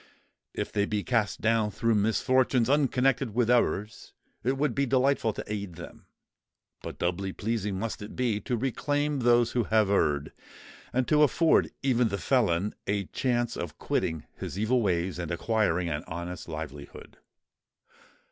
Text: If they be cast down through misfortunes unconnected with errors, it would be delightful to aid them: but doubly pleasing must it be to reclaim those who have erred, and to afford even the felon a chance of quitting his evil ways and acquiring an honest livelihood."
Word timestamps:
If 0.55 0.71
they 0.71 0.87
be 0.87 1.03
cast 1.03 1.41
down 1.41 1.69
through 1.69 1.93
misfortunes 1.93 2.71
unconnected 2.71 3.35
with 3.35 3.51
errors, 3.51 4.13
it 4.43 4.57
would 4.57 4.73
be 4.73 4.87
delightful 4.87 5.31
to 5.33 5.43
aid 5.45 5.75
them: 5.75 6.07
but 6.81 6.97
doubly 6.97 7.31
pleasing 7.33 7.77
must 7.77 8.01
it 8.01 8.15
be 8.15 8.39
to 8.39 8.57
reclaim 8.57 9.19
those 9.19 9.51
who 9.51 9.65
have 9.65 9.91
erred, 9.91 10.31
and 10.91 11.07
to 11.07 11.21
afford 11.21 11.69
even 11.83 12.07
the 12.07 12.17
felon 12.17 12.73
a 12.87 13.03
chance 13.13 13.55
of 13.55 13.77
quitting 13.77 14.25
his 14.35 14.57
evil 14.57 14.81
ways 14.81 15.19
and 15.19 15.29
acquiring 15.29 15.87
an 15.87 16.03
honest 16.07 16.47
livelihood." 16.47 17.17